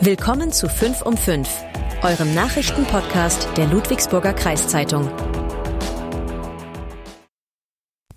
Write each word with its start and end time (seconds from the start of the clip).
Willkommen 0.00 0.50
zu 0.52 0.68
5 0.68 1.02
um 1.02 1.16
5, 1.16 1.48
eurem 2.02 2.34
Nachrichtenpodcast 2.34 3.48
der 3.56 3.66
Ludwigsburger 3.66 4.32
Kreiszeitung. 4.32 5.08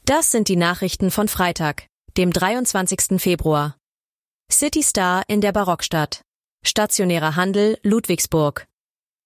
Das 0.06 0.32
sind 0.32 0.48
die 0.48 0.56
Nachrichten 0.56 1.12
von 1.12 1.28
Freitag, 1.28 1.88
dem 2.18 2.32
23. 2.32 3.22
Februar. 3.22 3.76
City 4.52 4.82
Star 4.82 5.24
in 5.28 5.42
der 5.42 5.52
Barockstadt. 5.52 6.22
Stationärer 6.66 7.36
Handel 7.36 7.78
Ludwigsburg. 7.84 8.66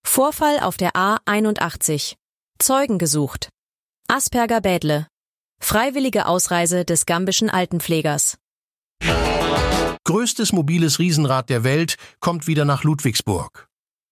Vorfall 0.06 0.60
auf 0.60 0.76
der 0.76 0.94
A81. 0.94 2.16
Zeugen 2.58 2.98
gesucht. 2.98 3.50
Asperger 4.08 4.60
Bädle. 4.60 5.08
Freiwillige 5.62 6.26
Ausreise 6.26 6.84
des 6.84 7.06
gambischen 7.06 7.50
Altenpflegers. 7.50 8.38
Größtes 10.10 10.54
mobiles 10.54 10.97
Riesenrad 10.97 11.52
der 11.52 11.64
Welt 11.64 11.96
kommt 12.20 12.47
wieder 12.47 12.65
nach 12.65 12.84
Ludwigsburg. 12.84 13.70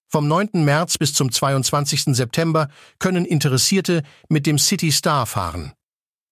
Vom 0.07 0.27
9. 0.27 0.63
März 0.63 0.99
bis 0.99 1.15
zum 1.15 1.31
22. 1.31 2.15
September 2.15 2.69
können 2.99 3.25
Interessierte 3.25 4.03
mit 4.29 4.45
dem 4.45 4.59
City 4.59 4.91
Star 4.91 5.25
fahren. 5.25 5.73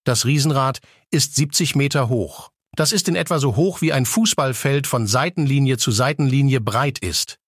Das 0.04 0.24
Riesenrad 0.24 0.78
ist 1.10 1.34
70 1.34 1.74
Meter 1.74 2.08
hoch. 2.08 2.52
Das 2.76 2.92
ist 2.92 3.08
in 3.08 3.16
etwa 3.16 3.40
so 3.40 3.56
hoch 3.56 3.80
wie 3.80 3.92
ein 3.92 4.06
Fußballfeld 4.06 4.86
von 4.86 5.08
Seitenlinie 5.08 5.78
zu 5.78 5.90
Seitenlinie 5.90 6.60
breit 6.60 7.00
ist. 7.00 7.40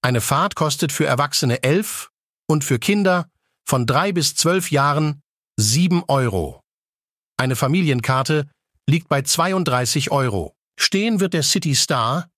Eine 0.00 0.22
Fahrt 0.22 0.54
kostet 0.54 0.92
für 0.92 1.04
Erwachsene 1.04 1.62
11 1.62 2.08
und 2.48 2.64
für 2.64 2.78
Kinder 2.78 3.28
von 3.68 3.84
drei 3.84 4.12
bis 4.12 4.34
zwölf 4.34 4.70
Jahren 4.70 5.20
7 5.58 6.04
Euro. 6.08 6.62
Eine 7.36 7.54
Familienkarte 7.54 8.48
liegt 8.88 9.10
bei 9.10 9.20
32 9.20 10.10
Euro. 10.10 10.54
Stehen 10.80 11.20
wird 11.20 11.34
der 11.34 11.42
City 11.42 11.74
Star, 11.74 12.30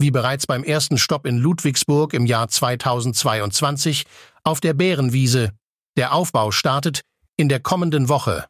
wie 0.00 0.10
bereits 0.10 0.48
beim 0.48 0.64
ersten 0.64 0.98
Stopp 0.98 1.26
in 1.26 1.38
Ludwigsburg 1.38 2.12
im 2.12 2.26
Jahr 2.26 2.48
2022, 2.48 4.04
auf 4.42 4.60
der 4.60 4.74
Bärenwiese. 4.74 5.52
Der 5.96 6.12
Aufbau 6.12 6.50
startet 6.50 7.02
in 7.36 7.48
der 7.48 7.60
kommenden 7.60 8.08
Woche. 8.08 8.46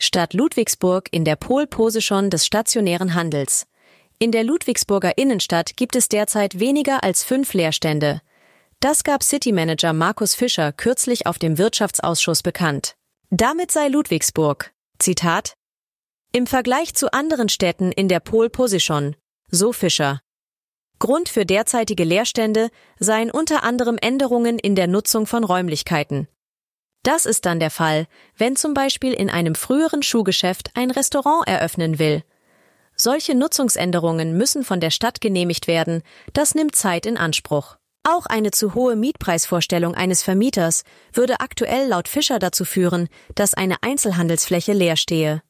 Stadt 0.00 0.32
Ludwigsburg 0.32 1.08
in 1.10 1.24
der 1.24 1.34
Pole 1.34 1.66
Position 1.66 2.30
des 2.30 2.46
stationären 2.46 3.14
Handels. 3.14 3.66
In 4.20 4.30
der 4.30 4.44
Ludwigsburger 4.44 5.18
Innenstadt 5.18 5.76
gibt 5.76 5.96
es 5.96 6.08
derzeit 6.08 6.60
weniger 6.60 7.02
als 7.02 7.24
fünf 7.24 7.52
Leerstände. 7.52 8.20
Das 8.78 9.02
gab 9.02 9.24
City 9.24 9.50
Manager 9.50 9.92
Markus 9.92 10.36
Fischer 10.36 10.72
kürzlich 10.72 11.26
auf 11.26 11.40
dem 11.40 11.58
Wirtschaftsausschuss 11.58 12.42
bekannt. 12.42 12.94
Damit 13.30 13.72
sei 13.72 13.88
Ludwigsburg, 13.88 14.72
Zitat, 14.98 15.54
im 16.32 16.46
Vergleich 16.46 16.94
zu 16.94 17.12
anderen 17.12 17.48
Städten 17.48 17.90
in 17.90 18.08
der 18.08 18.20
Pole 18.20 18.50
Position, 18.50 19.16
so 19.50 19.72
Fischer. 19.72 20.20
Grund 21.00 21.28
für 21.28 21.44
derzeitige 21.44 22.04
Leerstände 22.04 22.70
seien 22.98 23.30
unter 23.30 23.64
anderem 23.64 23.98
Änderungen 24.00 24.58
in 24.58 24.76
der 24.76 24.86
Nutzung 24.86 25.26
von 25.26 25.42
Räumlichkeiten. 25.44 26.28
Das 27.02 27.26
ist 27.26 27.46
dann 27.46 27.58
der 27.58 27.70
Fall, 27.70 28.06
wenn 28.36 28.54
zum 28.54 28.74
Beispiel 28.74 29.12
in 29.12 29.30
einem 29.30 29.54
früheren 29.54 30.02
Schuhgeschäft 30.02 30.70
ein 30.74 30.90
Restaurant 30.90 31.48
eröffnen 31.48 31.98
will. 31.98 32.22
Solche 32.94 33.34
Nutzungsänderungen 33.34 34.36
müssen 34.36 34.62
von 34.62 34.78
der 34.78 34.90
Stadt 34.90 35.20
genehmigt 35.22 35.66
werden, 35.66 36.02
das 36.34 36.54
nimmt 36.54 36.76
Zeit 36.76 37.06
in 37.06 37.16
Anspruch. 37.16 37.76
Auch 38.06 38.26
eine 38.26 38.50
zu 38.50 38.74
hohe 38.74 38.94
Mietpreisvorstellung 38.94 39.94
eines 39.94 40.22
Vermieters 40.22 40.84
würde 41.12 41.40
aktuell 41.40 41.88
laut 41.88 42.08
Fischer 42.08 42.38
dazu 42.38 42.64
führen, 42.64 43.08
dass 43.34 43.54
eine 43.54 43.82
Einzelhandelsfläche 43.82 44.74
leer 44.74 44.96
stehe. 44.96 45.42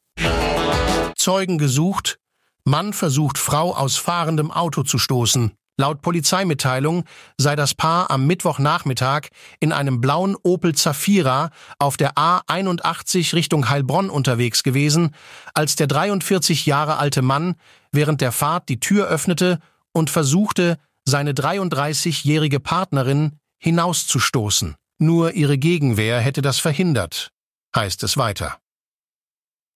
Zeugen 1.21 1.59
gesucht, 1.59 2.17
Mann 2.63 2.93
versucht 2.93 3.37
Frau 3.37 3.75
aus 3.75 3.95
fahrendem 3.95 4.49
Auto 4.49 4.81
zu 4.81 4.97
stoßen. 4.97 5.51
Laut 5.77 6.01
Polizeimitteilung 6.01 7.03
sei 7.37 7.55
das 7.55 7.75
Paar 7.75 8.09
am 8.09 8.25
Mittwochnachmittag 8.25 9.27
in 9.59 9.71
einem 9.71 10.01
blauen 10.01 10.35
Opel 10.41 10.73
Zafira 10.73 11.51
auf 11.77 11.95
der 11.95 12.15
A81 12.15 13.35
Richtung 13.35 13.69
Heilbronn 13.69 14.09
unterwegs 14.09 14.63
gewesen, 14.63 15.13
als 15.53 15.75
der 15.75 15.85
43 15.85 16.65
Jahre 16.65 16.97
alte 16.97 17.21
Mann 17.21 17.53
während 17.91 18.21
der 18.21 18.31
Fahrt 18.31 18.67
die 18.67 18.79
Tür 18.79 19.07
öffnete 19.07 19.59
und 19.93 20.09
versuchte, 20.09 20.79
seine 21.05 21.33
33-jährige 21.33 22.59
Partnerin 22.59 23.37
hinauszustoßen. 23.59 24.75
Nur 24.97 25.33
ihre 25.33 25.59
Gegenwehr 25.59 26.19
hätte 26.19 26.41
das 26.41 26.57
verhindert, 26.57 27.29
heißt 27.75 28.01
es 28.01 28.17
weiter. 28.17 28.57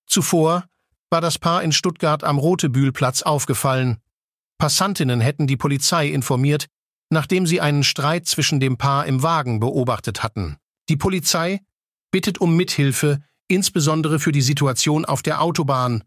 Zuvor 0.08 0.66
war 1.10 1.22
das 1.22 1.40
Paar 1.40 1.64
in 1.64 1.72
Stuttgart 1.72 2.24
am 2.24 2.38
Rotebühlplatz 2.38 3.22
aufgefallen. 3.22 3.98
Passantinnen 4.58 5.22
hätten 5.22 5.48
die 5.48 5.58
Polizei 5.58 6.08
informiert, 6.08 6.68
nachdem 7.10 7.46
sie 7.46 7.62
einen 7.62 7.84
Streit 7.84 8.26
zwischen 8.28 8.60
dem 8.60 8.78
Paar 8.78 9.06
im 9.06 9.22
Wagen 9.24 9.60
beobachtet 9.60 10.24
hatten. 10.24 10.58
Die 10.90 10.98
Polizei 10.98 11.62
bittet 12.12 12.40
um 12.40 12.56
Mithilfe, 12.56 13.22
insbesondere 13.48 14.20
für 14.20 14.32
die 14.32 14.42
Situation 14.42 15.06
auf 15.06 15.22
der 15.22 15.42
Autobahn. 15.42 16.04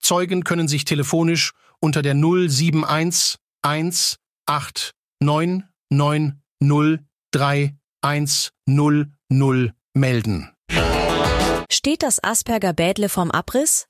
Zeugen 0.00 0.44
können 0.44 0.68
sich 0.68 0.84
telefonisch 0.84 1.52
unter 1.80 2.02
der 2.02 2.14
071 2.14 3.38
1 3.62 4.18
8 4.46 4.92
9 5.20 5.64
9 5.90 6.42
0 6.60 7.00
3 7.32 7.76
1 8.02 8.52
0 8.66 9.12
0 9.28 9.74
melden. 9.94 10.52
Steht 11.70 12.02
das 12.02 12.22
Asperger 12.22 12.72
Bädle 12.72 13.08
vom 13.08 13.30
Abriss? 13.30 13.86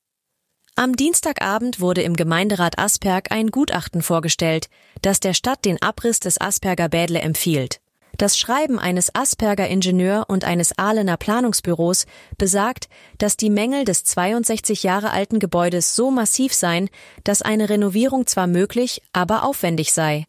Am 0.78 0.94
Dienstagabend 0.94 1.81
wurde 1.81 2.03
im 2.03 2.16
Gemeinderat 2.16 2.78
Asperg 2.78 3.32
ein 3.32 3.50
Gutachten 3.50 4.03
vorgestellt, 4.03 4.69
das 5.00 5.20
der 5.20 5.32
Stadt 5.32 5.64
den 5.64 5.81
Abriss 5.81 6.20
des 6.20 6.38
Asperger 6.38 6.91
Bädle 6.91 7.19
empfiehlt. 7.19 7.81
Das 8.19 8.38
Schreiben 8.38 8.78
eines 8.78 9.14
Asperger 9.14 9.66
Ingenieur 9.69 10.26
und 10.28 10.44
eines 10.44 10.78
Ahlener 10.78 11.16
Planungsbüros 11.16 12.04
besagt, 12.37 12.91
dass 13.16 13.38
die 13.38 13.48
Mängel 13.48 13.87
des 13.87 14.04
62 14.04 14.82
Jahre 14.82 15.12
alten 15.12 15.38
Gebäudes 15.38 15.97
so 15.97 16.10
massiv 16.10 16.53
seien, 16.53 16.91
dass 17.25 17.41
eine 17.41 17.70
Renovierung 17.70 18.26
zwar 18.26 18.47
möglich, 18.47 19.00
aber 19.14 19.44
aufwendig 19.44 19.94
sei. 19.94 20.26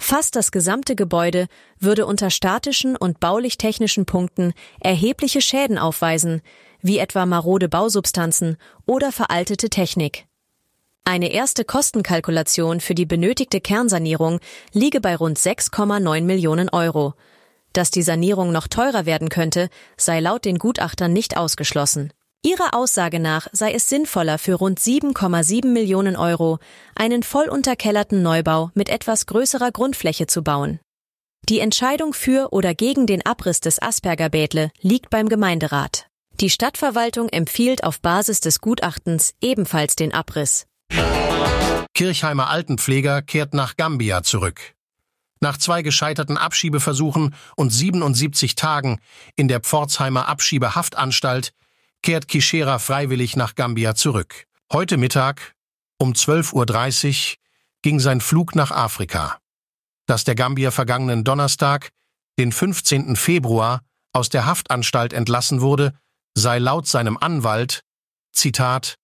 Fast 0.00 0.34
das 0.34 0.50
gesamte 0.50 0.96
Gebäude 0.96 1.46
würde 1.78 2.06
unter 2.06 2.30
statischen 2.30 2.96
und 2.96 3.20
baulich-technischen 3.20 4.04
Punkten 4.04 4.52
erhebliche 4.80 5.42
Schäden 5.42 5.78
aufweisen, 5.78 6.42
wie 6.82 6.98
etwa 6.98 7.26
marode 7.26 7.68
Bausubstanzen 7.68 8.56
oder 8.86 9.12
veraltete 9.12 9.70
Technik. 9.70 10.26
Eine 11.04 11.32
erste 11.32 11.64
Kostenkalkulation 11.64 12.80
für 12.80 12.94
die 12.94 13.06
benötigte 13.06 13.60
Kernsanierung 13.60 14.38
liege 14.72 15.00
bei 15.00 15.16
rund 15.16 15.38
6,9 15.38 16.22
Millionen 16.22 16.68
Euro. 16.68 17.14
Dass 17.72 17.90
die 17.90 18.02
Sanierung 18.02 18.52
noch 18.52 18.68
teurer 18.68 19.06
werden 19.06 19.28
könnte, 19.28 19.70
sei 19.96 20.20
laut 20.20 20.44
den 20.44 20.58
Gutachtern 20.58 21.12
nicht 21.12 21.36
ausgeschlossen. 21.36 22.12
Ihrer 22.42 22.74
Aussage 22.74 23.20
nach 23.20 23.48
sei 23.52 23.72
es 23.72 23.88
sinnvoller, 23.88 24.38
für 24.38 24.54
rund 24.54 24.80
7,7 24.80 25.66
Millionen 25.66 26.16
Euro 26.16 26.58
einen 26.94 27.22
voll 27.22 27.48
unterkellerten 27.48 28.22
Neubau 28.22 28.70
mit 28.74 28.88
etwas 28.88 29.26
größerer 29.26 29.72
Grundfläche 29.72 30.26
zu 30.26 30.42
bauen. 30.42 30.80
Die 31.48 31.60
Entscheidung 31.60 32.12
für 32.14 32.52
oder 32.52 32.74
gegen 32.74 33.06
den 33.06 33.24
Abriss 33.26 33.60
des 33.60 33.80
Asperger 33.80 34.28
Bädle 34.28 34.70
liegt 34.80 35.10
beim 35.10 35.28
Gemeinderat. 35.28 36.09
Die 36.40 36.48
Stadtverwaltung 36.48 37.28
empfiehlt 37.28 37.84
auf 37.84 38.00
Basis 38.00 38.40
des 38.40 38.62
Gutachtens 38.62 39.34
ebenfalls 39.42 39.94
den 39.94 40.14
Abriss. 40.14 40.66
Kirchheimer 41.92 42.48
Altenpfleger 42.48 43.20
kehrt 43.20 43.52
nach 43.52 43.76
Gambia 43.76 44.22
zurück. 44.22 44.74
Nach 45.40 45.58
zwei 45.58 45.82
gescheiterten 45.82 46.38
Abschiebeversuchen 46.38 47.34
und 47.56 47.68
77 47.68 48.54
Tagen 48.54 49.00
in 49.36 49.48
der 49.48 49.60
Pforzheimer 49.60 50.28
Abschiebehaftanstalt 50.28 51.52
kehrt 52.02 52.26
Kishera 52.26 52.78
freiwillig 52.78 53.36
nach 53.36 53.54
Gambia 53.54 53.94
zurück. 53.94 54.46
Heute 54.72 54.96
Mittag 54.96 55.54
um 55.98 56.12
12.30 56.12 57.32
Uhr 57.34 57.36
ging 57.82 58.00
sein 58.00 58.22
Flug 58.22 58.54
nach 58.54 58.70
Afrika. 58.70 59.36
Dass 60.06 60.24
der 60.24 60.36
Gambier 60.36 60.72
vergangenen 60.72 61.22
Donnerstag, 61.22 61.90
den 62.38 62.50
15. 62.50 63.16
Februar, 63.16 63.82
aus 64.14 64.30
der 64.30 64.46
Haftanstalt 64.46 65.12
entlassen 65.12 65.60
wurde, 65.60 65.92
sei 66.34 66.58
laut 66.58 66.86
seinem 66.86 67.16
Anwalt, 67.18 67.80
Zitat, 68.32 68.96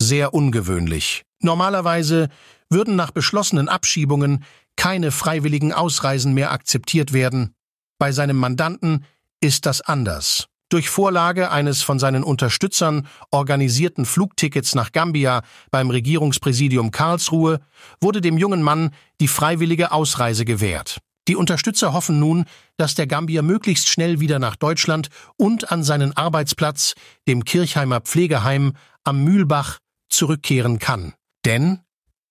sehr 0.00 0.34
ungewöhnlich. 0.34 1.22
Normalerweise 1.40 2.28
würden 2.70 2.96
nach 2.96 3.10
beschlossenen 3.10 3.68
Abschiebungen 3.68 4.44
keine 4.76 5.10
freiwilligen 5.10 5.72
Ausreisen 5.72 6.34
mehr 6.34 6.52
akzeptiert 6.52 7.12
werden. 7.12 7.54
Bei 7.98 8.12
seinem 8.12 8.36
Mandanten 8.36 9.04
ist 9.40 9.66
das 9.66 9.80
anders. 9.80 10.46
Durch 10.70 10.90
Vorlage 10.90 11.50
eines 11.50 11.82
von 11.82 11.98
seinen 11.98 12.22
Unterstützern 12.22 13.08
organisierten 13.30 14.04
Flugtickets 14.04 14.74
nach 14.74 14.92
Gambia 14.92 15.42
beim 15.70 15.88
Regierungspräsidium 15.88 16.90
Karlsruhe 16.90 17.60
wurde 18.00 18.20
dem 18.20 18.36
jungen 18.36 18.62
Mann 18.62 18.90
die 19.20 19.28
freiwillige 19.28 19.92
Ausreise 19.92 20.44
gewährt. 20.44 20.98
Die 21.28 21.36
Unterstützer 21.36 21.92
hoffen 21.92 22.18
nun, 22.18 22.46
dass 22.78 22.94
der 22.94 23.06
Gambier 23.06 23.42
möglichst 23.42 23.88
schnell 23.88 24.18
wieder 24.18 24.38
nach 24.38 24.56
Deutschland 24.56 25.10
und 25.36 25.70
an 25.70 25.84
seinen 25.84 26.16
Arbeitsplatz, 26.16 26.94
dem 27.28 27.44
Kirchheimer 27.44 28.00
Pflegeheim 28.00 28.72
am 29.04 29.22
Mühlbach, 29.22 29.78
zurückkehren 30.08 30.78
kann. 30.78 31.12
Denn 31.44 31.80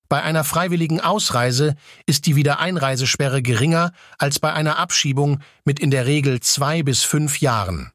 Bei 0.09 0.23
einer 0.23 0.45
freiwilligen 0.45 1.01
Ausreise 1.01 1.75
ist 2.05 2.27
die 2.27 2.37
Wiedereinreisesperre 2.37 3.41
geringer 3.41 3.91
als 4.17 4.39
bei 4.39 4.53
einer 4.53 4.79
Abschiebung 4.79 5.41
mit 5.65 5.81
in 5.81 5.91
der 5.91 6.05
Regel 6.05 6.39
zwei 6.39 6.81
bis 6.81 7.03
fünf 7.03 7.41
Jahren. 7.41 7.91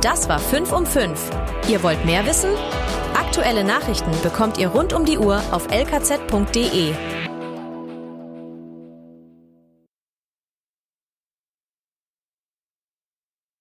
Das 0.00 0.28
war 0.28 0.40
5 0.40 0.72
um 0.72 0.84
5. 0.84 1.30
Ihr 1.68 1.82
wollt 1.84 2.04
mehr 2.04 2.26
wissen? 2.26 2.50
Aktuelle 3.14 3.62
Nachrichten 3.62 4.10
bekommt 4.22 4.58
ihr 4.58 4.68
rund 4.68 4.92
um 4.92 5.04
die 5.04 5.18
Uhr 5.18 5.40
auf 5.52 5.70
lkz.de 5.70 6.94